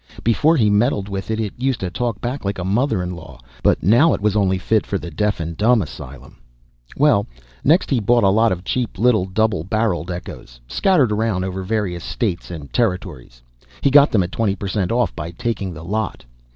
Before 0.23 0.57
he 0.57 0.67
meddled 0.71 1.07
with 1.09 1.29
it, 1.29 1.39
it 1.39 1.53
used 1.59 1.79
to 1.81 1.91
talk 1.91 2.19
back 2.19 2.43
like 2.43 2.57
a 2.57 2.63
mother 2.63 3.03
in 3.03 3.11
law, 3.15 3.39
but 3.61 3.83
now 3.83 4.15
it 4.15 4.19
was 4.19 4.35
only 4.35 4.57
fit 4.57 4.83
for 4.83 4.97
the 4.97 5.11
deaf 5.11 5.39
and 5.39 5.55
dumb 5.55 5.79
asylum. 5.79 6.37
Well, 6.97 7.27
next 7.63 7.91
he 7.91 7.99
bought 7.99 8.23
a 8.23 8.29
lot 8.29 8.51
of 8.51 8.63
cheap 8.63 8.97
little 8.97 9.25
double 9.27 9.63
barreled 9.63 10.09
echoes, 10.09 10.59
scattered 10.67 11.11
around 11.11 11.43
over 11.43 11.61
various 11.61 12.03
states 12.03 12.49
and 12.49 12.73
territories; 12.73 13.43
he 13.81 13.91
got 13.91 14.09
them 14.11 14.23
at 14.23 14.31
twenty 14.31 14.55
per 14.55 14.67
cent. 14.67 14.91
off 14.91 15.15
by 15.15 15.29
taking 15.29 15.71
the 15.71 15.83
lot. 15.85 16.25